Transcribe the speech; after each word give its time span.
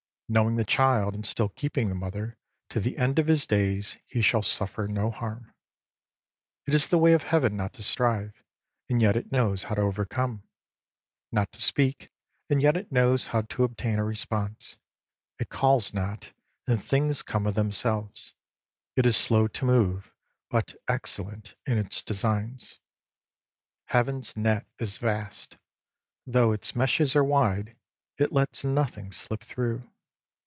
Know 0.33 0.47
ing 0.47 0.55
the 0.55 0.63
Child 0.63 1.13
and 1.13 1.25
still 1.25 1.49
keeping 1.49 1.89
the 1.89 1.93
Mother, 1.95 2.37
to 2.69 2.79
the 2.79 2.97
end 2.97 3.19
of 3.19 3.27
his 3.27 3.45
days 3.45 3.97
he 4.07 4.21
shall 4.21 4.41
suffer 4.41 4.87
no 4.87 5.11
harm. 5.11 5.53
It 6.65 6.73
is 6.73 6.87
the 6.87 6.97
Way 6.97 7.11
of 7.11 7.23
Heaven 7.23 7.57
not 7.57 7.73
to 7.73 7.83
strive, 7.83 8.41
and 8.87 9.01
yet 9.01 9.17
it 9.17 9.33
knows 9.33 9.63
how 9.63 9.75
to 9.75 9.81
overcome; 9.81 10.43
not 11.33 11.51
to 11.51 11.61
speak, 11.61 12.11
and 12.49 12.61
yet 12.61 12.77
it 12.77 12.93
knows 12.93 13.25
how 13.35 13.41
to 13.41 13.65
obtain 13.65 13.99
a 13.99 14.05
response; 14.05 14.77
it 15.37 15.49
calls 15.49 15.93
not, 15.93 16.31
and 16.65 16.81
things 16.81 17.23
come 17.23 17.45
of 17.45 17.55
themselves; 17.55 18.33
it 18.95 19.05
is 19.05 19.17
slow 19.17 19.49
to 19.49 19.65
move, 19.65 20.13
but 20.49 20.75
excellent 20.87 21.55
in 21.65 21.77
its 21.77 22.01
designs. 22.01 22.79
Heaven's 23.87 24.37
net 24.37 24.65
is 24.79 24.97
vast; 24.97 25.57
though 26.25 26.53
its 26.53 26.73
meshes 26.73 27.17
are 27.17 27.23
wide, 27.25 27.75
it 28.17 28.31
lets 28.31 28.63
nothing 28.63 29.11
slip 29.11 29.43
through. 29.43 29.89